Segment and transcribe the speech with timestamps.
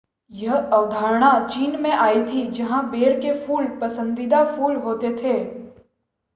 [0.31, 5.39] यह अवधारणा चीन से आई थी जहां बेर के फूल पसंदीदा फूल होते थे